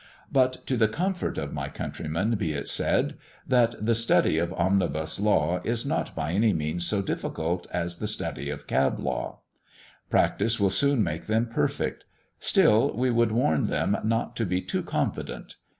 [0.31, 5.19] But to the comfort of my countrymen be it said, that the study of omnibus
[5.19, 9.41] law is not by any means so difficult as the study of cab law.
[10.09, 12.05] Practice will soon make them perfect;
[12.39, 15.57] still we would warn them not to be too confident.